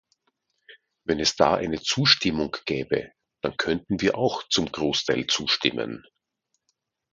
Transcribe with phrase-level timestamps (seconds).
[1.03, 3.11] Wenn es da eine Zustimmung gäbe,
[3.43, 6.07] dann könnten wir auch zum Großteil zustimmen.